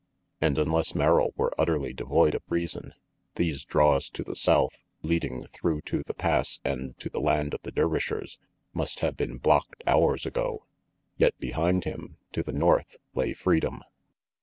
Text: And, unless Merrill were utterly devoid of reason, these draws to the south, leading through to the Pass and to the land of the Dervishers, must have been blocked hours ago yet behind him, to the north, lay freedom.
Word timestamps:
And, 0.41 0.57
unless 0.57 0.95
Merrill 0.95 1.31
were 1.37 1.53
utterly 1.61 1.93
devoid 1.93 2.33
of 2.33 2.41
reason, 2.49 2.95
these 3.35 3.63
draws 3.63 4.09
to 4.09 4.23
the 4.23 4.35
south, 4.35 4.83
leading 5.03 5.43
through 5.53 5.81
to 5.81 6.01
the 6.07 6.15
Pass 6.15 6.59
and 6.65 6.97
to 6.97 7.07
the 7.07 7.19
land 7.21 7.53
of 7.53 7.61
the 7.61 7.71
Dervishers, 7.71 8.39
must 8.73 9.01
have 9.01 9.15
been 9.15 9.37
blocked 9.37 9.83
hours 9.85 10.25
ago 10.25 10.65
yet 11.17 11.37
behind 11.37 11.83
him, 11.83 12.17
to 12.31 12.41
the 12.41 12.51
north, 12.51 12.95
lay 13.13 13.33
freedom. 13.35 13.83